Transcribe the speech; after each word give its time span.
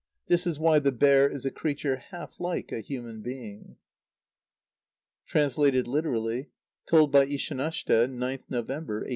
This 0.25 0.47
is 0.47 0.57
why 0.57 0.79
the 0.79 0.91
bear 0.91 1.29
is 1.29 1.45
a 1.45 1.51
creature 1.51 1.97
half 1.97 2.39
like 2.39 2.71
a 2.71 2.79
human 2.81 3.21
being. 3.21 3.77
(Translated 5.27 5.87
literally. 5.87 6.49
Told 6.87 7.11
by 7.11 7.27
Ishanashte, 7.27 8.07
9th 8.09 8.45
November, 8.49 9.01
1886.) 9.05 9.07